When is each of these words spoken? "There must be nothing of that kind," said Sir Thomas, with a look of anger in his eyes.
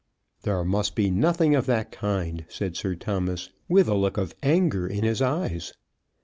"There 0.41 0.63
must 0.63 0.95
be 0.95 1.11
nothing 1.11 1.53
of 1.53 1.67
that 1.67 1.91
kind," 1.91 2.45
said 2.49 2.75
Sir 2.75 2.95
Thomas, 2.95 3.51
with 3.69 3.87
a 3.87 3.93
look 3.93 4.17
of 4.17 4.33
anger 4.41 4.87
in 4.87 5.03
his 5.03 5.21
eyes. 5.21 5.73